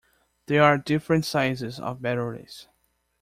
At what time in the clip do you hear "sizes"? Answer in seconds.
1.25-1.79